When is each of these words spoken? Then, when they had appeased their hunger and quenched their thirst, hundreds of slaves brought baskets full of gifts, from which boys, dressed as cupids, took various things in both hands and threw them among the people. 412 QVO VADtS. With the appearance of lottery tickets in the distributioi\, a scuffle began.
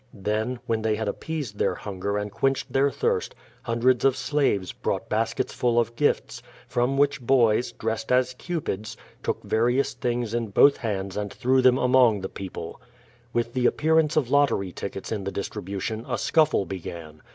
Then, 0.15 0.57
when 0.65 0.81
they 0.81 0.95
had 0.95 1.07
appeased 1.07 1.59
their 1.59 1.75
hunger 1.75 2.17
and 2.17 2.31
quenched 2.31 2.73
their 2.73 2.89
thirst, 2.89 3.35
hundreds 3.61 4.03
of 4.03 4.17
slaves 4.17 4.71
brought 4.73 5.09
baskets 5.09 5.53
full 5.53 5.79
of 5.79 5.95
gifts, 5.95 6.41
from 6.67 6.97
which 6.97 7.21
boys, 7.21 7.71
dressed 7.73 8.11
as 8.11 8.33
cupids, 8.33 8.97
took 9.21 9.43
various 9.43 9.93
things 9.93 10.33
in 10.33 10.47
both 10.47 10.77
hands 10.77 11.15
and 11.15 11.31
threw 11.31 11.61
them 11.61 11.77
among 11.77 12.21
the 12.21 12.29
people. 12.29 12.81
412 13.31 13.31
QVO 13.31 13.33
VADtS. 13.35 13.47
With 13.47 13.53
the 13.53 13.65
appearance 13.67 14.17
of 14.17 14.31
lottery 14.31 14.71
tickets 14.71 15.11
in 15.11 15.23
the 15.23 15.31
distributioi\, 15.31 16.11
a 16.11 16.17
scuffle 16.17 16.65
began. 16.65 17.21